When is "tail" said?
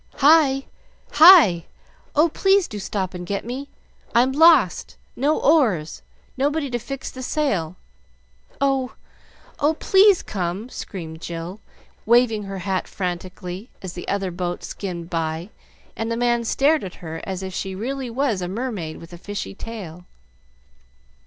19.53-20.05